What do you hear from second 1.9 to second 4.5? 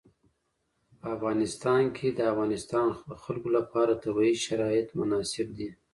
کې د د افغانستان خلکو لپاره طبیعي